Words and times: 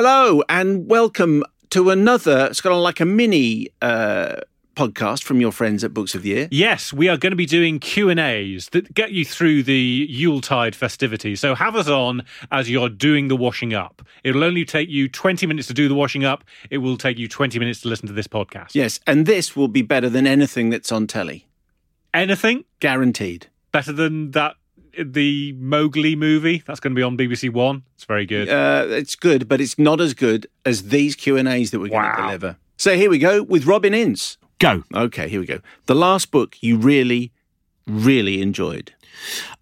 Hello 0.00 0.44
and 0.48 0.88
welcome 0.88 1.42
to 1.70 1.90
another. 1.90 2.46
It's 2.46 2.60
kind 2.60 2.72
of 2.72 2.80
like 2.80 3.00
a 3.00 3.04
mini 3.04 3.66
uh, 3.82 4.36
podcast 4.76 5.24
from 5.24 5.40
your 5.40 5.50
friends 5.50 5.82
at 5.82 5.92
Books 5.92 6.14
of 6.14 6.22
the 6.22 6.28
Year. 6.28 6.48
Yes, 6.52 6.92
we 6.92 7.08
are 7.08 7.16
going 7.16 7.32
to 7.32 7.36
be 7.36 7.46
doing 7.46 7.80
Q 7.80 8.08
and 8.08 8.20
A's 8.20 8.68
that 8.68 8.94
get 8.94 9.10
you 9.10 9.24
through 9.24 9.64
the 9.64 10.06
Yuletide 10.08 10.76
festivities. 10.76 11.40
So 11.40 11.56
have 11.56 11.74
us 11.74 11.88
on 11.88 12.22
as 12.52 12.70
you're 12.70 12.88
doing 12.88 13.26
the 13.26 13.34
washing 13.34 13.74
up. 13.74 14.00
It'll 14.22 14.44
only 14.44 14.64
take 14.64 14.88
you 14.88 15.08
20 15.08 15.48
minutes 15.48 15.66
to 15.66 15.74
do 15.74 15.88
the 15.88 15.96
washing 15.96 16.24
up. 16.24 16.44
It 16.70 16.78
will 16.78 16.96
take 16.96 17.18
you 17.18 17.26
20 17.26 17.58
minutes 17.58 17.80
to 17.80 17.88
listen 17.88 18.06
to 18.06 18.12
this 18.12 18.28
podcast. 18.28 18.76
Yes, 18.76 19.00
and 19.04 19.26
this 19.26 19.56
will 19.56 19.66
be 19.66 19.82
better 19.82 20.08
than 20.08 20.28
anything 20.28 20.70
that's 20.70 20.92
on 20.92 21.08
telly, 21.08 21.48
Anything 22.14 22.66
guaranteed. 22.78 23.48
better 23.72 23.90
than 23.90 24.30
that? 24.30 24.54
The 25.02 25.52
Mowgli 25.58 26.16
movie 26.16 26.62
that's 26.66 26.80
going 26.80 26.94
to 26.94 26.98
be 26.98 27.02
on 27.02 27.16
BBC 27.16 27.52
One. 27.52 27.82
It's 27.94 28.04
very 28.04 28.26
good. 28.26 28.48
Uh, 28.48 28.86
it's 28.88 29.14
good, 29.14 29.48
but 29.48 29.60
it's 29.60 29.78
not 29.78 30.00
as 30.00 30.14
good 30.14 30.46
as 30.64 30.88
these 30.88 31.14
Q 31.14 31.36
and 31.36 31.48
A's 31.48 31.70
that 31.70 31.80
we're 31.80 31.88
going 31.88 32.10
to 32.14 32.22
deliver. 32.22 32.56
So 32.76 32.96
here 32.96 33.10
we 33.10 33.18
go 33.18 33.42
with 33.42 33.66
Robin 33.66 33.94
Ince. 33.94 34.38
Go. 34.58 34.84
Okay, 34.94 35.28
here 35.28 35.40
we 35.40 35.46
go. 35.46 35.60
The 35.86 35.94
last 35.94 36.30
book 36.30 36.56
you 36.60 36.76
really, 36.76 37.32
really 37.86 38.42
enjoyed. 38.42 38.92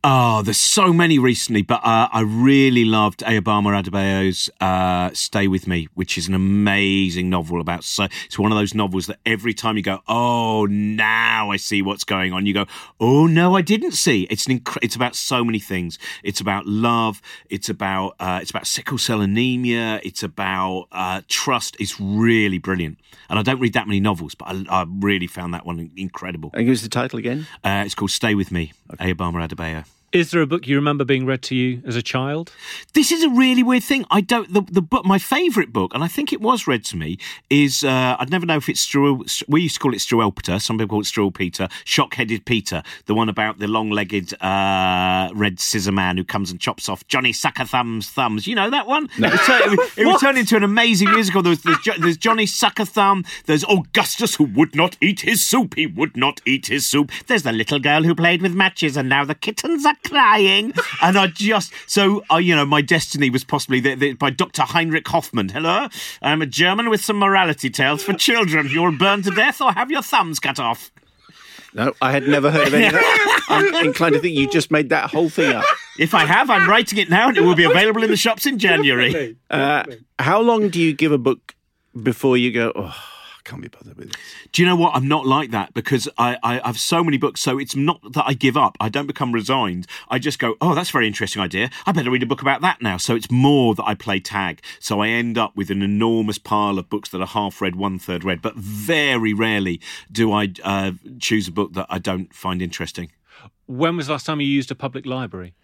Oh, 0.08 0.42
there's 0.42 0.60
so 0.60 0.92
many 0.92 1.18
recently, 1.18 1.62
but 1.62 1.80
uh, 1.84 2.08
I 2.12 2.20
really 2.20 2.84
loved 2.84 3.20
Ayobami 3.20 3.82
Adebayo's 3.82 4.48
uh, 4.60 5.10
"Stay 5.14 5.48
with 5.48 5.66
Me," 5.66 5.88
which 5.94 6.16
is 6.16 6.28
an 6.28 6.34
amazing 6.34 7.28
novel 7.28 7.60
about. 7.60 7.82
So 7.82 8.06
it's 8.26 8.38
one 8.38 8.52
of 8.52 8.58
those 8.58 8.72
novels 8.72 9.06
that 9.08 9.18
every 9.26 9.52
time 9.52 9.76
you 9.76 9.82
go, 9.82 10.02
"Oh, 10.06 10.66
now 10.66 11.50
I 11.50 11.56
see 11.56 11.82
what's 11.82 12.04
going 12.04 12.32
on," 12.32 12.46
you 12.46 12.54
go, 12.54 12.66
"Oh 13.00 13.26
no, 13.26 13.56
I 13.56 13.62
didn't 13.62 13.92
see." 13.92 14.28
It's 14.30 14.46
an 14.46 14.60
inc- 14.60 14.78
it's 14.80 14.94
about 14.94 15.16
so 15.16 15.42
many 15.42 15.58
things. 15.58 15.98
It's 16.22 16.40
about 16.40 16.66
love. 16.66 17.20
It's 17.50 17.68
about 17.68 18.14
uh, 18.20 18.38
it's 18.40 18.50
about 18.50 18.68
sickle 18.68 18.98
cell 18.98 19.20
anemia. 19.20 20.00
It's 20.04 20.22
about 20.22 20.86
uh, 20.92 21.22
trust. 21.26 21.76
It's 21.80 21.98
really 22.00 22.58
brilliant. 22.58 22.98
And 23.28 23.40
I 23.40 23.42
don't 23.42 23.58
read 23.58 23.72
that 23.72 23.88
many 23.88 23.98
novels, 23.98 24.36
but 24.36 24.46
I, 24.46 24.64
I 24.70 24.86
really 24.88 25.26
found 25.26 25.52
that 25.54 25.66
one 25.66 25.90
incredible. 25.96 26.50
And 26.54 26.64
give 26.64 26.74
us 26.74 26.82
the 26.82 26.88
title 26.88 27.18
again. 27.18 27.48
Uh, 27.64 27.82
it's 27.84 27.96
called 27.96 28.12
"Stay 28.12 28.36
with 28.36 28.52
Me," 28.52 28.72
Ayobami 29.00 29.35
Adebayo. 29.42 29.95
Is 30.16 30.30
there 30.30 30.40
a 30.40 30.46
book 30.46 30.66
you 30.66 30.76
remember 30.76 31.04
being 31.04 31.26
read 31.26 31.42
to 31.42 31.54
you 31.54 31.82
as 31.84 31.94
a 31.94 32.00
child? 32.00 32.50
This 32.94 33.12
is 33.12 33.22
a 33.22 33.28
really 33.28 33.62
weird 33.62 33.82
thing. 33.82 34.06
I 34.10 34.22
don't 34.22 34.50
the 34.50 34.62
the 34.62 34.80
book. 34.80 35.04
My 35.04 35.18
favourite 35.18 35.74
book, 35.74 35.92
and 35.92 36.02
I 36.02 36.08
think 36.08 36.32
it 36.32 36.40
was 36.40 36.66
read 36.66 36.86
to 36.86 36.96
me, 36.96 37.18
is 37.50 37.84
uh, 37.84 38.16
I'd 38.18 38.30
never 38.30 38.46
know 38.46 38.56
if 38.56 38.66
it's 38.70 38.86
Struwwel. 38.86 39.44
We 39.46 39.60
used 39.60 39.74
to 39.74 39.80
call 39.80 39.92
it 39.92 39.98
Struwwelpeter. 39.98 40.58
Some 40.62 40.78
people 40.78 40.94
call 40.94 41.00
it 41.02 41.04
Struwwel 41.04 41.34
Peter. 41.34 41.68
Shock-headed 41.84 42.46
Peter, 42.46 42.82
the 43.04 43.14
one 43.14 43.28
about 43.28 43.58
the 43.58 43.68
long-legged 43.68 44.42
uh, 44.42 45.28
red 45.34 45.60
scissor 45.60 45.92
man 45.92 46.16
who 46.16 46.24
comes 46.24 46.50
and 46.50 46.58
chops 46.58 46.88
off 46.88 47.06
Johnny 47.08 47.34
Sucker 47.34 47.66
Thumb's 47.66 48.08
thumbs. 48.08 48.46
You 48.46 48.54
know 48.54 48.70
that 48.70 48.86
one? 48.86 49.10
It, 49.18 49.30
was 49.30 49.40
tur- 49.40 49.60
it, 49.64 49.92
it 49.98 50.06
was 50.06 50.18
turned 50.22 50.38
into 50.38 50.56
an 50.56 50.64
amazing 50.64 51.10
musical. 51.10 51.42
There 51.42 51.50
was, 51.50 51.60
there's, 51.60 52.00
there's 52.00 52.16
Johnny 52.16 52.46
Sucker 52.46 52.86
Thumb. 52.86 53.26
There's 53.44 53.64
Augustus 53.64 54.36
who 54.36 54.44
would 54.44 54.74
not 54.74 54.96
eat 55.02 55.20
his 55.20 55.44
soup. 55.44 55.74
He 55.74 55.86
would 55.86 56.16
not 56.16 56.40
eat 56.46 56.68
his 56.68 56.86
soup. 56.86 57.12
There's 57.26 57.42
the 57.42 57.52
little 57.52 57.80
girl 57.80 58.02
who 58.02 58.14
played 58.14 58.40
with 58.40 58.54
matches, 58.54 58.96
and 58.96 59.10
now 59.10 59.22
the 59.22 59.34
kittens 59.34 59.84
are 59.84 59.94
crying. 60.08 60.72
and 61.02 61.18
I 61.18 61.26
just 61.28 61.72
so 61.86 62.24
uh, 62.30 62.36
you 62.36 62.54
know 62.54 62.64
my 62.64 62.82
destiny 62.82 63.30
was 63.30 63.44
possibly 63.44 63.80
the, 63.80 63.94
the, 63.94 64.12
by 64.14 64.30
Dr. 64.30 64.62
Heinrich 64.62 65.06
Hoffmann. 65.08 65.48
Hello, 65.48 65.88
I'm 66.22 66.42
a 66.42 66.46
German 66.46 66.90
with 66.90 67.04
some 67.04 67.18
morality 67.18 67.70
tales 67.70 68.02
for 68.02 68.12
children. 68.12 68.68
You'll 68.68 68.96
burn 68.96 69.22
to 69.22 69.30
death 69.30 69.60
or 69.60 69.72
have 69.72 69.90
your 69.90 70.02
thumbs 70.02 70.40
cut 70.40 70.58
off. 70.58 70.90
No, 71.74 71.92
I 72.00 72.10
had 72.10 72.26
never 72.26 72.50
heard 72.50 72.68
of 72.68 72.74
any 72.74 72.86
of 72.86 72.92
that. 72.92 73.46
I'm 73.50 73.86
inclined 73.86 74.14
to 74.14 74.20
think 74.20 74.34
you 74.34 74.48
just 74.48 74.70
made 74.70 74.88
that 74.88 75.10
whole 75.10 75.28
thing 75.28 75.54
up. 75.54 75.64
If 75.98 76.14
I 76.14 76.24
have, 76.24 76.48
I'm 76.48 76.68
writing 76.68 76.98
it 76.98 77.10
now, 77.10 77.28
and 77.28 77.36
it 77.36 77.42
will 77.42 77.54
be 77.54 77.64
available 77.64 78.02
in 78.02 78.10
the 78.10 78.16
shops 78.16 78.46
in 78.46 78.58
January. 78.58 79.36
Uh, 79.50 79.82
how 80.18 80.40
long 80.40 80.70
do 80.70 80.80
you 80.80 80.94
give 80.94 81.12
a 81.12 81.18
book 81.18 81.54
before 82.02 82.36
you 82.36 82.50
go, 82.50 82.72
oh, 82.74 82.94
can't 83.46 83.62
be 83.62 83.68
bothered 83.68 83.96
with 83.96 84.12
this? 84.12 84.20
Do 84.52 84.60
you 84.60 84.68
know 84.68 84.76
what? 84.76 84.94
I'm 84.94 85.08
not 85.08 85.26
like 85.26 85.50
that 85.52 85.72
because 85.72 86.08
I, 86.18 86.36
I 86.42 86.60
have 86.64 86.78
so 86.78 87.02
many 87.02 87.16
books. 87.16 87.40
So 87.40 87.58
it's 87.58 87.76
not 87.76 88.00
that 88.12 88.24
I 88.26 88.34
give 88.34 88.56
up. 88.56 88.76
I 88.80 88.88
don't 88.88 89.06
become 89.06 89.32
resigned. 89.32 89.86
I 90.08 90.18
just 90.18 90.38
go, 90.38 90.56
oh, 90.60 90.74
that's 90.74 90.90
a 90.90 90.92
very 90.92 91.06
interesting 91.06 91.40
idea. 91.40 91.70
I 91.86 91.92
better 91.92 92.10
read 92.10 92.22
a 92.22 92.26
book 92.26 92.42
about 92.42 92.60
that 92.62 92.82
now. 92.82 92.96
So 92.96 93.14
it's 93.14 93.30
more 93.30 93.74
that 93.74 93.84
I 93.84 93.94
play 93.94 94.20
tag. 94.20 94.62
So 94.80 95.00
I 95.00 95.08
end 95.08 95.38
up 95.38 95.56
with 95.56 95.70
an 95.70 95.82
enormous 95.82 96.38
pile 96.38 96.78
of 96.78 96.90
books 96.90 97.08
that 97.10 97.20
are 97.20 97.26
half 97.26 97.60
read, 97.60 97.76
one 97.76 97.98
third 97.98 98.24
read. 98.24 98.42
But 98.42 98.56
very 98.56 99.32
rarely 99.32 99.80
do 100.10 100.32
I 100.32 100.52
uh, 100.64 100.92
choose 101.18 101.48
a 101.48 101.52
book 101.52 101.72
that 101.74 101.86
I 101.88 101.98
don't 101.98 102.34
find 102.34 102.60
interesting. 102.60 103.10
When 103.66 103.96
was 103.96 104.06
the 104.06 104.12
last 104.12 104.26
time 104.26 104.40
you 104.40 104.46
used 104.46 104.70
a 104.70 104.74
public 104.74 105.06
library? 105.06 105.54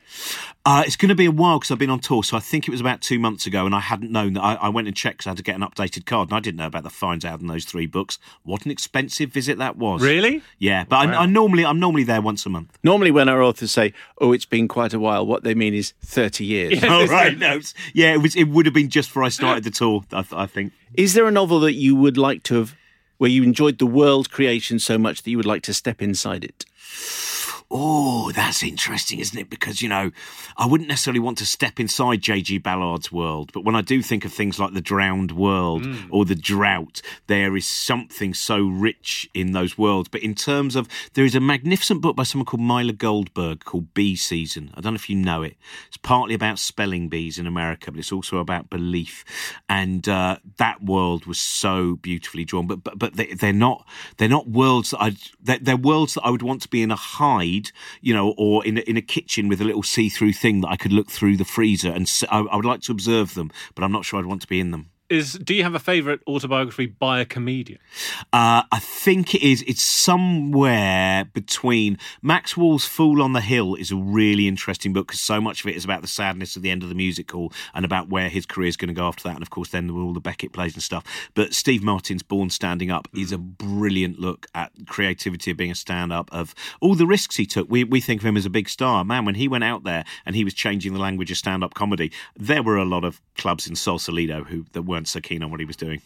Uh, 0.65 0.83
it's 0.87 0.97
going 0.97 1.09
to 1.09 1.15
be 1.15 1.27
a 1.27 1.31
while 1.31 1.59
because 1.59 1.71
I've 1.71 1.79
been 1.79 1.91
on 1.91 1.99
tour. 1.99 2.23
So 2.23 2.37
I 2.37 2.41
think 2.41 2.69
it 2.69 2.71
was 2.71 2.81
about 2.81 3.01
two 3.01 3.19
months 3.19 3.47
ago, 3.47 3.67
and 3.67 3.75
I 3.75 3.81
hadn't 3.81 4.13
known 4.13 4.35
that. 4.35 4.43
I, 4.43 4.55
I 4.55 4.69
went 4.69 4.87
and 4.87 4.97
checked 4.97 5.19
because 5.19 5.27
I 5.27 5.31
had 5.31 5.37
to 5.39 5.43
get 5.43 5.57
an 5.57 5.63
updated 5.63 6.07
card, 6.07 6.29
and 6.29 6.37
I 6.37 6.41
didn't 6.41 6.59
know 6.59 6.67
about 6.67 6.85
the 6.85 6.91
fines 6.91 7.25
out 7.25 7.41
in 7.41 7.47
those 7.49 7.65
three 7.65 7.87
books. 7.87 8.19
What 8.45 8.65
an 8.65 8.71
expensive 8.71 9.31
visit 9.31 9.59
that 9.59 9.77
was! 9.77 10.03
Really? 10.03 10.43
Yeah, 10.59 10.85
but 10.85 10.97
I, 10.97 11.23
I 11.23 11.27
normally 11.27 11.65
I'm 11.65 11.81
normally 11.81 12.05
there 12.05 12.21
once 12.21 12.47
a 12.47 12.49
month. 12.49 12.79
Normally, 12.83 13.11
when 13.11 13.29
our 13.29 13.43
authors 13.43 13.73
say, 13.73 13.93
oh, 14.19 14.33
it's 14.33 14.45
been 14.45 14.69
quite 14.69 14.95
a 14.95 15.01
while, 15.01 15.27
what 15.27 15.43
they 15.43 15.55
mean 15.55 15.75
is 15.75 15.95
30 16.03 16.45
years. 16.45 16.85
Oh 16.85 17.07
right, 17.07 17.37
no, 17.39 17.61
yeah, 17.95 18.13
it 18.13 18.19
was. 18.19 18.37
It 18.37 18.45
would 18.45 18.67
have 18.67 18.75
been 18.75 18.91
just 18.91 19.09
before 19.09 19.25
I 19.25 19.31
started 19.31 19.65
the 19.65 19.71
tour. 19.71 20.05
I, 20.13 20.25
I 20.33 20.47
think. 20.47 20.73
Is 20.95 21.15
there 21.15 21.27
a 21.27 21.33
novel 21.33 21.59
that 21.61 21.75
you 21.75 21.97
would 21.97 22.19
like 22.19 22.43
to 22.45 22.57
have, 22.57 22.77
where 23.19 23.31
you 23.31 23.43
enjoyed 23.43 23.79
the 23.79 23.87
world 23.87 24.31
creation 24.31 24.79
so 24.79 24.99
much 24.99 25.23
that 25.23 25.31
you 25.31 25.37
would 25.39 25.47
like 25.47 25.63
to 25.63 25.75
step 25.75 26.03
inside 26.03 26.45
it? 26.45 26.67
Oh, 27.75 28.31
that's 28.33 28.63
interesting, 28.63 29.19
isn't 29.19 29.39
it? 29.39 29.49
Because 29.49 29.81
you 29.81 29.89
know, 29.89 30.11
I 30.59 30.67
wouldn't 30.67 30.91
necessarily 30.91 31.21
want 31.21 31.39
to 31.39 31.47
step 31.47 31.81
inside 31.81 32.21
J.G. 32.21 32.59
Ballard's 32.59 33.11
world, 33.11 33.51
but 33.55 33.65
when 33.65 33.75
I 33.75 33.81
do 33.81 34.03
think 34.03 34.27
of 34.27 34.33
things 34.33 34.59
like 34.59 34.75
the 34.75 34.83
Drowned 34.83 35.33
World 35.33 35.87
or 36.11 36.27
the 36.27 36.35
Drought, 36.35 37.01
there 37.29 37.57
is 37.57 37.67
something 37.67 38.35
so 38.35 38.67
rich 38.67 39.29
in 39.33 39.53
those 39.53 39.79
worlds. 39.79 40.09
But 40.09 40.23
in 40.23 40.35
terms 40.35 40.77
of, 40.77 40.87
there 41.15 41.25
is 41.25 41.35
a 41.35 41.41
magnificent 41.41 42.03
book 42.03 42.15
by 42.15 42.25
someone 42.25 42.45
called 42.45 42.61
Myla 42.61 42.93
Goldberg 42.93 43.65
called 43.65 43.95
Bee 43.95 44.17
Season. 44.17 44.71
I 44.75 44.83
don't 44.83 44.93
know 44.93 44.97
if 44.97 45.09
you 45.09 45.17
know 45.17 45.43
it. 45.43 45.57
It's 45.89 45.97
partly 45.97 46.35
about 46.35 46.59
spelling 46.59 47.09
bees 47.09 47.39
in 47.39 47.47
America, 47.47 47.91
but 47.91 47.99
it's 47.99 48.13
also 48.13 48.37
about 48.37 48.69
belief, 48.69 49.25
and 49.69 50.07
uh, 50.09 50.37
that 50.59 50.83
world 50.83 51.25
was 51.27 51.39
so 51.39 51.97
beautifully 51.97 52.45
drawn. 52.45 52.67
But 52.67 52.85
but 52.85 52.99
but 52.99 53.15
they, 53.15 53.35
they're 53.35 53.53
not 53.53 53.87
they're 54.19 54.29
not 54.29 54.49
worlds 54.49 54.91
that 54.91 55.01
I 55.01 55.17
they're, 55.41 55.59
they're 55.59 55.77
worlds 55.77 56.15
that 56.15 56.23
I 56.23 56.31
would 56.31 56.43
want 56.43 56.63
to 56.63 56.69
be 56.69 56.83
in 56.83 56.91
a 56.91 56.97
hide, 56.97 57.62
you 58.01 58.15
know, 58.15 58.35
or 58.37 58.65
in 58.65 58.79
a, 58.79 58.81
in 58.83 58.97
a 58.97 59.03
kitchen 59.03 59.49
with 59.49 59.61
a 59.61 59.65
little 59.65 59.83
see 59.83 60.09
through 60.09 60.33
thing 60.33 60.61
that 60.63 60.69
I 60.69 60.77
could 60.77 60.93
look 60.93 61.11
through 61.11 61.37
the 61.37 61.45
freezer, 61.45 61.91
and 61.91 62.03
s 62.03 62.25
I 62.31 62.39
I 62.39 62.57
would 62.57 62.65
like 62.65 62.81
to 62.83 62.93
observe 62.93 63.35
them, 63.35 63.51
but 63.75 63.85
I'm 63.85 63.93
not 63.93 64.05
sure 64.05 64.19
I'd 64.19 64.27
want 64.27 64.43
to 64.43 64.49
be 64.49 64.61
in 64.61 64.71
them. 64.71 64.92
Is 65.13 65.35
do 65.35 65.53
you 65.53 65.63
have 65.63 65.75
a 65.75 65.79
favourite 65.79 66.21
autobiography 66.27 66.87
by 66.87 67.21
a 67.21 67.27
comedian? 67.27 67.79
Uh, 68.33 68.63
I 68.73 68.79
think 68.79 69.35
it 69.35 69.43
is. 69.43 69.63
It's 69.67 69.83
somewhere 69.83 71.27
between 71.27 71.99
Max 72.23 72.57
Wall's 72.57 72.87
"Fool 72.87 73.21
on 73.21 73.35
the 73.35 73.43
Hill" 73.43 73.75
is 73.75 73.91
a 73.91 73.97
really 73.97 74.49
interesting 74.49 74.95
book 74.95 75.09
because 75.09 75.21
so 75.21 75.39
much 75.39 75.61
of 75.61 75.67
it 75.67 75.77
is 75.77 75.85
about 75.85 76.01
the 76.01 76.09
sadness 76.09 76.57
of 76.57 76.63
the 76.63 76.71
end 76.71 76.83
of 76.83 76.89
the 76.89 76.95
musical 76.95 77.53
and 77.75 77.85
about 77.85 78.09
where 78.09 78.31
his 78.31 78.47
career 78.47 78.69
is 78.69 78.79
going 78.79 78.89
to 78.89 78.95
go 78.95 79.07
after 79.07 79.25
that, 79.25 79.35
and 79.35 79.43
of 79.43 79.51
course 79.51 79.69
then 79.69 79.87
there 79.87 79.95
were 79.95 80.01
all 80.01 80.15
the 80.15 80.21
Beckett 80.21 80.55
plays 80.55 80.73
and 80.73 80.83
stuff. 80.83 81.05
But 81.35 81.53
Steve 81.53 81.83
Martin's 81.83 82.23
"Born 82.23 82.49
Standing 82.49 82.91
Up" 82.91 83.07
is 83.15 83.33
a 83.33 83.39
brilliant 83.39 84.19
look 84.19 84.47
at 84.55 84.73
creativity 84.87 85.51
of 85.51 85.59
being 85.59 85.73
a 85.73 85.75
stand-up, 85.75 86.31
of 86.33 86.55
all 86.81 86.95
the 86.95 87.07
risks 87.07 87.37
he 87.37 87.45
took. 87.45 87.71
We 87.71 87.85
we 87.85 88.01
think 88.01 88.23
of 88.23 88.27
him 88.27 88.39
as 88.39 88.47
a 88.47 88.51
big 88.51 88.67
star, 88.67 89.05
man. 89.05 89.27
When 89.27 89.35
he 89.35 89.47
went 89.47 89.65
out 89.65 89.85
there 89.85 90.07
and 90.25 90.35
he 90.35 90.43
was 90.43 90.55
changing 90.55 90.95
the 90.95 91.01
language 91.01 91.31
of 91.31 91.37
stand-up 91.37 91.75
comedy, 91.75 92.11
there 92.35 92.63
were 92.63 92.79
a 92.79 92.87
lot 92.87 93.05
of 93.05 93.21
clubs 93.37 93.67
in 93.67 93.77
Sausalito 93.77 94.45
who 94.45 94.65
that 94.73 94.83
weren't 94.83 95.02
so 95.05 95.21
keen 95.21 95.43
on 95.43 95.51
what 95.51 95.61
he 95.61 95.67
was 95.67 95.77
doing. 95.77 96.01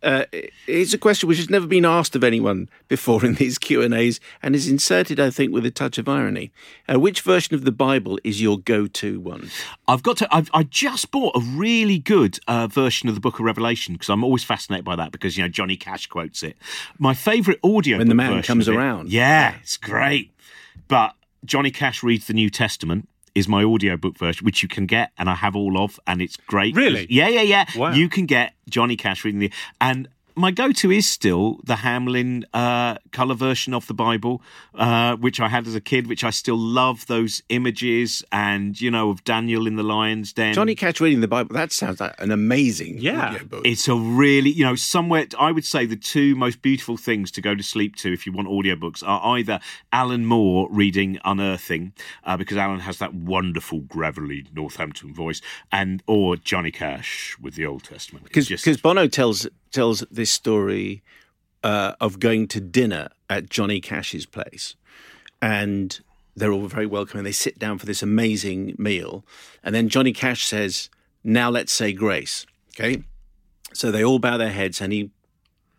Uh, 0.00 0.24
it's 0.68 0.92
a 0.94 0.98
question 0.98 1.28
which 1.28 1.38
has 1.38 1.50
never 1.50 1.66
been 1.66 1.84
asked 1.84 2.14
of 2.14 2.22
anyone 2.22 2.68
before 2.86 3.24
in 3.24 3.34
these 3.34 3.58
Q 3.58 3.82
and 3.82 3.92
A's, 3.92 4.20
and 4.40 4.54
is 4.54 4.68
inserted, 4.68 5.18
I 5.18 5.28
think, 5.30 5.52
with 5.52 5.66
a 5.66 5.72
touch 5.72 5.98
of 5.98 6.08
irony. 6.08 6.52
Uh, 6.88 7.00
which 7.00 7.20
version 7.22 7.56
of 7.56 7.64
the 7.64 7.72
Bible 7.72 8.16
is 8.22 8.40
your 8.40 8.58
go-to 8.60 9.18
one? 9.18 9.50
I've 9.88 10.04
got 10.04 10.16
to. 10.18 10.28
I've, 10.32 10.50
I 10.54 10.62
just 10.62 11.10
bought 11.10 11.34
a 11.34 11.40
really 11.40 11.98
good 11.98 12.38
uh, 12.46 12.68
version 12.68 13.08
of 13.08 13.16
the 13.16 13.20
Book 13.20 13.40
of 13.40 13.44
Revelation 13.44 13.94
because 13.94 14.08
I'm 14.08 14.22
always 14.22 14.44
fascinated 14.44 14.84
by 14.84 14.94
that 14.94 15.10
because 15.10 15.36
you 15.36 15.42
know 15.42 15.48
Johnny 15.48 15.76
Cash 15.76 16.06
quotes 16.06 16.44
it. 16.44 16.56
My 17.00 17.12
favourite 17.12 17.58
audio 17.64 17.98
When 17.98 18.08
the 18.08 18.14
man 18.14 18.40
comes 18.44 18.68
it- 18.68 18.76
around. 18.76 19.10
Yeah, 19.10 19.56
it's 19.60 19.76
great. 19.76 20.30
But 20.86 21.16
Johnny 21.44 21.72
Cash 21.72 22.04
reads 22.04 22.28
the 22.28 22.34
New 22.34 22.50
Testament. 22.50 23.08
Is 23.38 23.46
my 23.46 23.62
audiobook 23.62 24.18
version, 24.18 24.44
which 24.44 24.64
you 24.64 24.68
can 24.68 24.86
get, 24.86 25.12
and 25.16 25.30
I 25.30 25.36
have 25.36 25.54
all 25.54 25.78
of, 25.78 26.00
and 26.08 26.20
it's 26.20 26.36
great. 26.36 26.74
Really? 26.74 27.06
Yeah, 27.08 27.28
yeah, 27.28 27.42
yeah. 27.42 27.66
Wow. 27.76 27.92
You 27.92 28.08
can 28.08 28.26
get 28.26 28.54
Johnny 28.68 28.96
Cash 28.96 29.24
reading 29.24 29.38
the, 29.38 29.52
and 29.80 30.08
my 30.38 30.50
go-to 30.50 30.90
is 30.90 31.08
still 31.08 31.60
the 31.64 31.74
Hamlyn 31.74 32.44
uh, 32.54 32.98
color 33.12 33.34
version 33.34 33.74
of 33.74 33.86
the 33.86 33.94
Bible, 33.94 34.40
uh, 34.74 35.16
which 35.16 35.40
I 35.40 35.48
had 35.48 35.66
as 35.66 35.74
a 35.74 35.80
kid, 35.80 36.06
which 36.06 36.24
I 36.24 36.30
still 36.30 36.56
love. 36.56 37.06
Those 37.06 37.42
images 37.48 38.24
and 38.32 38.80
you 38.80 38.90
know 38.90 39.10
of 39.10 39.24
Daniel 39.24 39.66
in 39.66 39.76
the 39.76 39.82
lion's 39.82 40.32
den. 40.32 40.54
Johnny 40.54 40.74
Cash 40.74 41.00
reading 41.00 41.20
the 41.20 41.28
Bible. 41.28 41.54
That 41.54 41.72
sounds 41.72 42.00
like 42.00 42.14
an 42.18 42.30
amazing 42.30 42.98
Yeah. 42.98 43.38
It's 43.64 43.88
a 43.88 43.94
really, 43.94 44.50
you 44.50 44.64
know, 44.64 44.76
somewhere 44.76 45.26
I 45.38 45.52
would 45.52 45.64
say 45.64 45.86
the 45.86 45.96
two 45.96 46.36
most 46.36 46.62
beautiful 46.62 46.96
things 46.96 47.30
to 47.32 47.40
go 47.40 47.54
to 47.54 47.62
sleep 47.62 47.96
to 47.96 48.12
if 48.12 48.26
you 48.26 48.32
want 48.32 48.48
audiobooks 48.48 49.02
are 49.06 49.36
either 49.36 49.60
Alan 49.92 50.24
Moore 50.24 50.68
reading 50.70 51.18
Unearthing, 51.24 51.92
uh, 52.24 52.36
because 52.36 52.56
Alan 52.56 52.80
has 52.80 52.98
that 52.98 53.14
wonderful 53.14 53.80
gravelly 53.80 54.46
Northampton 54.54 55.12
voice, 55.12 55.40
and 55.72 56.02
or 56.06 56.36
Johnny 56.36 56.70
Cash 56.70 57.36
with 57.40 57.54
the 57.54 57.66
Old 57.66 57.84
Testament. 57.84 58.24
Because 58.24 58.48
because 58.48 58.80
Bono 58.80 59.08
tells 59.08 59.46
tells 59.70 60.00
this 60.10 60.30
story 60.30 61.02
uh, 61.62 61.94
of 62.00 62.20
going 62.20 62.48
to 62.48 62.60
dinner 62.60 63.08
at 63.28 63.50
Johnny 63.50 63.80
Cash's 63.80 64.26
place, 64.26 64.76
and 65.40 66.00
they're 66.36 66.52
all 66.52 66.66
very 66.66 66.86
welcoming. 66.86 67.24
They 67.24 67.32
sit 67.32 67.58
down 67.58 67.78
for 67.78 67.86
this 67.86 68.02
amazing 68.02 68.74
meal, 68.78 69.24
and 69.62 69.74
then 69.74 69.88
Johnny 69.88 70.12
Cash 70.12 70.46
says, 70.46 70.88
"Now 71.24 71.50
let's 71.50 71.72
say 71.72 71.92
grace." 71.92 72.46
Okay, 72.74 73.02
so 73.72 73.90
they 73.90 74.04
all 74.04 74.18
bow 74.18 74.36
their 74.36 74.52
heads, 74.52 74.80
and 74.80 74.92
he 74.92 75.10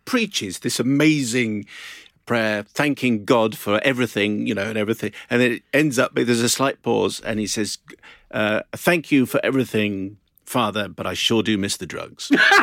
preaches 0.04 0.60
this 0.60 0.80
amazing 0.80 1.66
prayer, 2.30 2.62
thanking 2.62 3.24
God 3.24 3.58
for 3.58 3.80
everything, 3.82 4.46
you 4.46 4.54
know, 4.54 4.62
and 4.62 4.78
everything. 4.78 5.10
And 5.28 5.40
then 5.40 5.50
it 5.50 5.62
ends 5.72 5.98
up, 5.98 6.14
there's 6.14 6.40
a 6.40 6.48
slight 6.48 6.80
pause, 6.80 7.18
and 7.18 7.40
he 7.40 7.46
says, 7.48 7.78
uh, 8.30 8.60
Thank 8.72 9.10
you 9.10 9.26
for 9.26 9.40
everything, 9.42 10.16
Father, 10.50 10.88
but 10.88 11.06
I 11.06 11.14
sure 11.14 11.44
do 11.44 11.56
miss 11.56 11.76
the 11.76 11.86
drugs. 11.86 12.28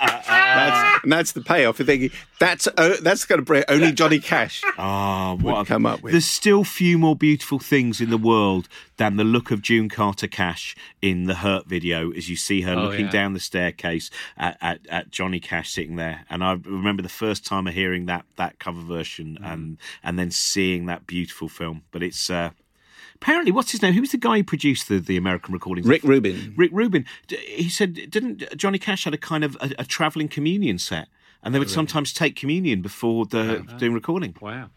that's, 0.00 1.02
and 1.04 1.12
that's 1.12 1.30
the 1.32 1.40
payoff. 1.42 1.78
You're 1.78 1.86
thinking, 1.86 2.10
that's, 2.40 2.66
uh, 2.66 2.96
that's 3.02 3.24
going 3.24 3.38
to 3.38 3.44
bring 3.44 3.62
only 3.68 3.92
Johnny 3.92 4.18
Cash. 4.18 4.62
Ah, 4.76 5.34
what 5.40 5.56
would 5.58 5.62
a- 5.62 5.64
come 5.64 5.86
up 5.86 6.02
with. 6.02 6.12
There's 6.12 6.26
still 6.26 6.64
few 6.64 6.98
more 6.98 7.14
beautiful 7.14 7.58
things 7.60 8.00
in 8.00 8.10
the 8.10 8.18
world 8.18 8.68
than 8.96 9.16
the 9.16 9.22
look 9.24 9.50
of 9.50 9.62
June 9.62 9.88
Carter 9.88 10.26
Cash 10.26 10.74
in 11.00 11.24
the 11.26 11.34
Hurt 11.36 11.66
video 11.66 12.10
as 12.12 12.28
you 12.28 12.34
see 12.36 12.62
her 12.62 12.72
Oh, 12.72 12.82
looking 12.86 13.06
yeah. 13.06 13.12
down 13.12 13.32
the 13.34 13.40
staircase 13.40 14.10
at, 14.36 14.56
at, 14.60 14.80
at 14.88 15.10
Johnny 15.10 15.38
Cash 15.40 15.70
sitting 15.70 15.96
there. 15.96 16.24
And 16.28 16.42
I 16.42 16.52
remember 16.52 17.02
the 17.02 17.08
first 17.08 17.46
time 17.46 17.66
of 17.68 17.74
hearing 17.74 18.06
that 18.06 18.24
that 18.36 18.58
cover 18.58 18.80
version 18.80 19.38
Mm. 19.40 19.52
and 19.52 19.78
and 20.02 20.18
then 20.18 20.30
seeing 20.32 20.86
that 20.86 21.06
beautiful 21.06 21.48
film. 21.48 21.82
But 21.92 22.02
it's 22.02 22.28
uh, 22.28 22.50
apparently 23.16 23.52
what's 23.52 23.72
his 23.72 23.82
name? 23.82 23.94
Who 23.94 24.00
was 24.00 24.12
the 24.12 24.18
guy 24.18 24.38
who 24.38 24.44
produced 24.44 24.88
the, 24.88 24.98
the 24.98 25.16
American 25.16 25.52
recordings? 25.52 25.86
Rick 25.86 26.02
Rubin. 26.02 26.54
Rick 26.56 26.70
Rubin. 26.72 27.06
He 27.28 27.68
said, 27.68 27.94
didn't 28.10 28.56
Johnny 28.56 28.78
Cash 28.78 29.04
had 29.04 29.14
a 29.14 29.18
kind 29.18 29.44
of 29.44 29.56
a, 29.60 29.70
a 29.80 29.84
traveling 29.84 30.28
communion 30.28 30.78
set, 30.78 31.08
and 31.42 31.54
they 31.54 31.58
would 31.58 31.70
sometimes 31.70 32.12
take 32.12 32.36
communion 32.36 32.82
before 32.82 33.26
the 33.26 33.64
doing 33.78 33.94
recording. 33.94 34.36
Wow. 34.40 34.70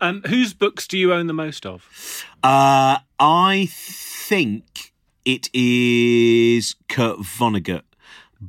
Um, 0.00 0.22
whose 0.26 0.52
books 0.52 0.86
do 0.86 0.98
you 0.98 1.12
own 1.12 1.26
the 1.26 1.32
most 1.32 1.64
of? 1.64 2.24
Uh, 2.42 2.98
I 3.18 3.68
think 3.70 4.92
it 5.24 5.48
is 5.54 6.76
Kurt 6.88 7.20
Vonnegut, 7.20 7.82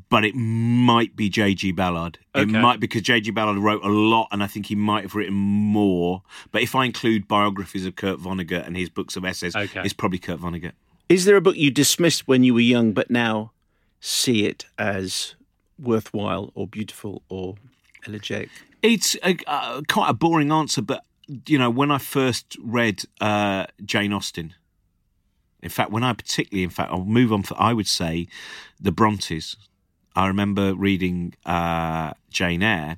but 0.10 0.26
it 0.26 0.36
might 0.36 1.16
be 1.16 1.30
J.G. 1.30 1.72
Ballard. 1.72 2.18
It 2.34 2.50
Okay. 2.50 2.60
might 2.62 2.80
because 2.80 3.02
J.G. 3.04 3.32
Ballard 3.32 3.58
wrote 3.58 3.84
a 3.84 3.90
lot, 3.90 4.28
and 4.32 4.44
I 4.44 4.48
think 4.48 4.66
he 4.68 4.76
might 4.76 5.04
have 5.04 5.16
written 5.16 5.34
more. 5.36 6.24
But 6.52 6.62
if 6.62 6.76
I 6.76 6.86
include 6.86 7.28
biographies 7.28 7.86
of 7.86 7.96
Kurt 7.96 8.20
Vonnegut 8.20 8.66
and 8.68 8.76
his 8.76 8.90
books 8.90 9.16
of 9.16 9.24
essays, 9.26 9.56
Okay. 9.56 9.82
it's 9.84 9.94
probably 9.94 10.20
Kurt 10.20 10.40
Vonnegut. 10.40 10.72
Is 11.08 11.26
there 11.26 11.36
a 11.38 11.42
book 11.42 11.56
you 11.56 11.72
dismissed 11.72 12.28
when 12.28 12.44
you 12.44 12.54
were 12.54 12.60
young, 12.62 12.92
but 12.94 13.10
now 13.12 13.52
see 14.02 14.46
it 14.46 14.66
as 14.78 15.36
worthwhile 15.80 16.52
or 16.56 16.68
beautiful 16.68 17.22
or 17.30 17.56
elegiac? 18.08 18.50
It's 18.82 19.16
a, 19.24 19.38
uh, 19.48 19.82
quite 19.88 20.10
a 20.10 20.14
boring 20.14 20.52
answer, 20.52 20.82
but 20.82 21.04
you 21.48 21.58
know, 21.58 21.70
when 21.70 21.90
I 21.92 21.98
first 21.98 22.58
read 22.60 23.04
uh, 23.22 23.66
Jane 23.84 24.14
Austen, 24.14 24.54
in 25.64 25.70
fact, 25.70 25.90
when 25.92 26.04
I 26.04 26.14
particularly, 26.14 26.64
in 26.64 26.70
fact, 26.70 26.92
I'll 26.92 27.04
move 27.06 27.32
on. 27.34 27.42
For, 27.44 27.56
I 27.60 27.74
would 27.74 27.88
say 27.88 28.28
the 28.80 28.92
Brontes. 28.92 29.56
I 30.16 30.28
remember 30.28 30.74
reading 30.74 31.34
uh, 31.46 32.14
Jane 32.30 32.64
Eyre, 32.64 32.98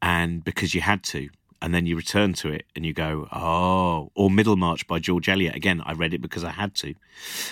and 0.00 0.44
because 0.44 0.74
you 0.74 0.80
had 0.80 1.02
to, 1.04 1.28
and 1.62 1.72
then 1.72 1.86
you 1.86 1.96
return 1.96 2.32
to 2.32 2.48
it 2.48 2.66
and 2.74 2.84
you 2.84 2.92
go, 2.92 3.28
oh, 3.32 4.10
or 4.16 4.28
Middlemarch 4.28 4.88
by 4.88 4.98
George 4.98 5.28
Eliot. 5.28 5.54
Again, 5.54 5.80
I 5.86 5.92
read 5.92 6.12
it 6.12 6.20
because 6.20 6.42
I 6.42 6.50
had 6.50 6.74
to, 6.76 6.94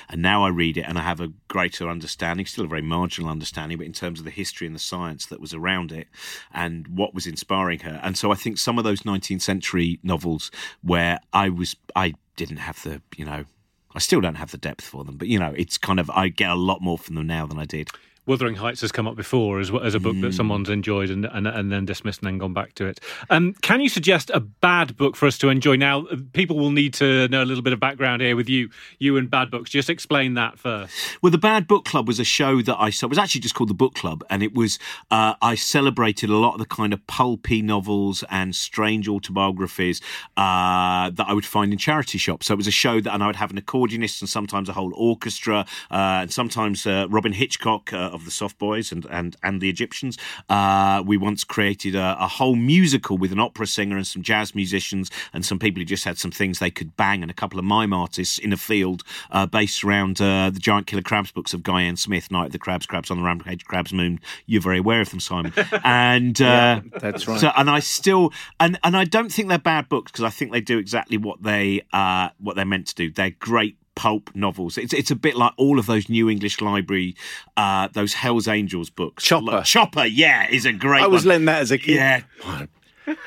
and 0.08 0.20
now 0.20 0.44
I 0.44 0.48
read 0.48 0.76
it 0.76 0.82
and 0.82 0.98
I 0.98 1.02
have 1.02 1.20
a 1.20 1.32
greater 1.46 1.88
understanding, 1.88 2.44
still 2.44 2.64
a 2.64 2.68
very 2.68 2.82
marginal 2.82 3.30
understanding, 3.30 3.78
but 3.78 3.86
in 3.86 3.92
terms 3.92 4.18
of 4.18 4.24
the 4.24 4.32
history 4.32 4.66
and 4.66 4.74
the 4.74 4.80
science 4.80 5.26
that 5.26 5.40
was 5.40 5.54
around 5.54 5.92
it 5.92 6.08
and 6.52 6.88
what 6.88 7.14
was 7.14 7.28
inspiring 7.28 7.78
her. 7.80 8.00
And 8.02 8.18
so 8.18 8.32
I 8.32 8.34
think 8.34 8.58
some 8.58 8.78
of 8.78 8.84
those 8.84 9.02
19th 9.02 9.42
century 9.42 10.00
novels 10.02 10.50
where 10.82 11.20
I 11.32 11.48
was, 11.48 11.76
I 11.94 12.14
didn't 12.36 12.58
have 12.58 12.82
the, 12.82 13.00
you 13.16 13.24
know. 13.24 13.44
I 13.92 13.98
still 13.98 14.20
don't 14.20 14.36
have 14.36 14.52
the 14.52 14.56
depth 14.56 14.84
for 14.84 15.02
them, 15.02 15.16
but 15.16 15.26
you 15.26 15.36
know, 15.36 15.52
it's 15.56 15.76
kind 15.76 15.98
of 15.98 16.08
I 16.10 16.28
get 16.28 16.48
a 16.48 16.54
lot 16.54 16.80
more 16.80 16.96
from 16.96 17.16
them 17.16 17.26
now 17.26 17.44
than 17.44 17.58
I 17.58 17.64
did. 17.64 17.90
Wuthering 18.30 18.54
Heights 18.54 18.80
has 18.82 18.92
come 18.92 19.08
up 19.08 19.16
before 19.16 19.58
as, 19.58 19.72
as 19.82 19.94
a 19.94 20.00
book 20.00 20.14
Hmm. 20.14 20.20
that 20.22 20.34
someone's 20.34 20.68
enjoyed 20.70 21.10
and, 21.10 21.24
and 21.26 21.46
and 21.48 21.72
then 21.72 21.84
dismissed 21.84 22.20
and 22.20 22.26
then 22.28 22.38
gone 22.38 22.54
back 22.54 22.74
to 22.74 22.86
it. 22.86 23.00
Um, 23.28 23.54
can 23.60 23.80
you 23.80 23.88
suggest 23.88 24.30
a 24.32 24.40
bad 24.40 24.96
book 24.96 25.16
for 25.16 25.26
us 25.26 25.36
to 25.38 25.48
enjoy? 25.48 25.74
Now, 25.76 26.06
uh, 26.06 26.16
people 26.32 26.56
will 26.56 26.70
need 26.70 26.94
to 26.94 27.26
know 27.28 27.42
a 27.42 27.48
little 27.50 27.62
bit 27.62 27.72
of 27.72 27.80
background 27.80 28.22
here 28.22 28.36
with 28.36 28.48
you, 28.48 28.70
you 28.98 29.16
and 29.16 29.28
bad 29.28 29.50
books. 29.50 29.68
Just 29.70 29.90
explain 29.90 30.34
that 30.34 30.58
first. 30.58 30.92
Well, 31.22 31.32
the 31.32 31.38
Bad 31.38 31.66
Book 31.66 31.84
Club 31.84 32.06
was 32.06 32.20
a 32.20 32.24
show 32.24 32.62
that 32.62 32.76
I 32.78 32.90
saw. 32.90 33.06
It 33.06 33.10
was 33.10 33.18
actually 33.18 33.40
just 33.40 33.54
called 33.56 33.70
the 33.70 33.74
Book 33.84 33.94
Club, 33.94 34.22
and 34.30 34.42
it 34.42 34.54
was 34.54 34.78
uh, 35.10 35.34
I 35.42 35.56
celebrated 35.56 36.30
a 36.30 36.36
lot 36.36 36.52
of 36.54 36.60
the 36.60 36.66
kind 36.66 36.92
of 36.92 37.04
pulpy 37.06 37.62
novels 37.62 38.22
and 38.30 38.54
strange 38.54 39.08
autobiographies 39.08 40.00
uh, 40.36 41.10
that 41.10 41.26
I 41.26 41.32
would 41.32 41.46
find 41.46 41.72
in 41.72 41.78
charity 41.78 42.18
shops. 42.18 42.46
So 42.46 42.54
it 42.54 42.58
was 42.58 42.66
a 42.66 42.70
show 42.84 43.00
that, 43.00 43.12
and 43.12 43.22
I 43.22 43.26
would 43.26 43.36
have 43.36 43.50
an 43.50 43.60
accordionist 43.60 44.20
and 44.20 44.28
sometimes 44.28 44.68
a 44.68 44.72
whole 44.72 44.92
orchestra, 44.94 45.66
uh, 45.90 46.22
and 46.22 46.32
sometimes 46.32 46.86
uh, 46.86 47.06
Robyn 47.10 47.32
Hitchcock 47.32 47.92
uh, 47.92 48.10
of 48.20 48.24
the 48.24 48.30
Soft 48.30 48.58
Boys 48.58 48.92
and 48.92 49.06
and 49.10 49.36
and 49.42 49.60
the 49.60 49.68
Egyptians. 49.68 50.18
Uh, 50.48 51.02
we 51.04 51.16
once 51.16 51.44
created 51.44 51.94
a, 51.94 52.16
a 52.20 52.28
whole 52.28 52.54
musical 52.54 53.18
with 53.18 53.32
an 53.32 53.40
opera 53.40 53.66
singer 53.66 53.96
and 53.96 54.06
some 54.06 54.22
jazz 54.22 54.54
musicians 54.54 55.10
and 55.32 55.44
some 55.44 55.58
people 55.58 55.80
who 55.80 55.84
just 55.84 56.04
had 56.04 56.18
some 56.18 56.30
things 56.30 56.58
they 56.58 56.70
could 56.70 56.96
bang, 56.96 57.22
and 57.22 57.30
a 57.30 57.34
couple 57.34 57.58
of 57.58 57.64
mime 57.64 57.92
artists 57.92 58.38
in 58.38 58.52
a 58.52 58.56
field 58.56 59.02
uh, 59.30 59.46
based 59.46 59.82
around 59.84 60.20
uh, 60.20 60.50
the 60.50 60.60
Giant 60.60 60.86
Killer 60.86 61.02
Crabs 61.02 61.32
books 61.32 61.54
of 61.54 61.62
Guy 61.62 61.82
N. 61.82 61.96
Smith, 61.96 62.30
Night 62.30 62.46
of 62.46 62.52
the 62.52 62.58
Crabs, 62.58 62.86
Crabs 62.86 63.10
on 63.10 63.18
the 63.18 63.24
Rampage, 63.24 63.64
Crabs 63.64 63.92
Moon. 63.92 64.20
You're 64.46 64.62
very 64.62 64.78
aware 64.78 65.00
of 65.00 65.10
them, 65.10 65.20
Simon. 65.20 65.52
And 65.82 66.40
uh, 66.42 66.80
that's 67.00 67.26
right. 67.26 67.40
So, 67.40 67.50
and 67.56 67.70
I 67.70 67.80
still, 67.80 68.32
and 68.58 68.78
and 68.84 68.96
I 68.96 69.04
don't 69.04 69.32
think 69.32 69.48
they're 69.48 69.58
bad 69.58 69.88
books 69.88 70.12
because 70.12 70.24
I 70.24 70.30
think 70.30 70.52
they 70.52 70.60
do 70.60 70.78
exactly 70.78 71.16
what 71.16 71.42
they 71.42 71.82
uh, 71.92 72.30
what 72.38 72.56
they're 72.56 72.64
meant 72.64 72.88
to 72.88 72.94
do. 72.94 73.10
They're 73.10 73.30
great 73.30 73.76
pulp 74.00 74.30
novels. 74.34 74.78
It's 74.78 74.94
it's 74.94 75.10
a 75.10 75.14
bit 75.14 75.36
like 75.36 75.52
all 75.58 75.78
of 75.78 75.84
those 75.84 76.08
New 76.08 76.30
English 76.30 76.62
Library, 76.62 77.14
uh, 77.58 77.88
those 77.92 78.14
Hell's 78.14 78.48
Angels 78.48 78.88
books. 78.88 79.22
Chopper. 79.22 79.44
Like- 79.44 79.64
Chopper, 79.66 80.06
yeah, 80.06 80.48
is 80.50 80.64
a 80.64 80.72
great. 80.72 81.02
I 81.02 81.06
was 81.06 81.22
one. 81.26 81.28
lent 81.28 81.46
that 81.46 81.60
as 81.60 81.70
a 81.70 81.76
kid. 81.76 81.96
Yeah. 81.96 82.22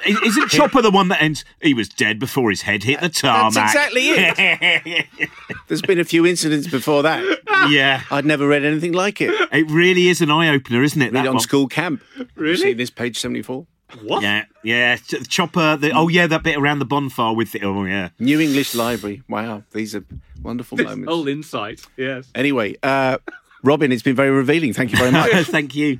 Is- 0.08 0.20
Isn't 0.24 0.50
Chopper 0.50 0.82
the 0.82 0.90
one 0.92 1.10
that 1.10 1.22
ends? 1.22 1.46
He 1.62 1.74
was 1.76 1.90
dead 1.90 2.18
before 2.18 2.50
his 2.50 2.62
head 2.64 2.84
hit 2.84 3.02
the 3.02 3.10
tarmac. 3.10 3.54
That's 3.54 3.74
exactly 3.74 4.02
it. 4.10 5.06
There's 5.68 5.82
been 5.84 6.00
a 6.00 6.06
few 6.06 6.26
incidents 6.26 6.68
before 6.68 7.04
that. 7.04 7.22
yeah, 7.70 8.02
I'd 8.10 8.26
never 8.26 8.48
read 8.48 8.64
anything 8.66 8.94
like 8.94 9.22
it. 9.22 9.30
it 9.52 9.70
really 9.70 10.08
is 10.08 10.22
an 10.22 10.32
eye 10.32 10.48
opener, 10.50 10.82
isn't 10.84 11.02
it? 11.02 11.12
Read 11.12 11.16
that 11.26 11.28
on 11.28 11.36
one? 11.36 11.42
school 11.42 11.68
camp. 11.68 12.02
Really? 12.36 12.58
See 12.58 12.74
this 12.74 12.90
page 12.90 13.20
74? 13.20 13.68
What? 14.02 14.24
Yeah, 14.24 14.46
yeah. 14.64 14.98
Ch- 14.98 15.28
Chopper. 15.28 15.78
The, 15.78 15.92
oh, 15.92 16.08
yeah, 16.08 16.28
that 16.28 16.44
bit 16.44 16.58
around 16.58 16.80
the 16.80 16.86
bonfire 16.86 17.34
with 17.34 17.52
the. 17.52 17.62
Oh, 17.64 17.84
yeah. 17.86 18.10
New 18.20 18.40
English 18.40 18.76
Library. 18.76 19.22
Wow, 19.30 19.64
these 19.72 19.96
are 19.96 20.04
wonderful 20.42 20.78
moments. 20.78 21.12
Old 21.12 21.28
insight. 21.30 21.82
Yes. 21.98 22.30
Anyway, 22.36 22.76
uh, 22.84 23.18
Robin, 23.64 23.92
it's 23.92 24.04
been 24.04 24.16
very 24.16 24.32
revealing. 24.32 24.74
Thank 24.74 24.92
you 24.92 24.98
very 24.98 25.12
much. 25.12 25.32
Thank 25.48 25.76
you. 25.76 26.00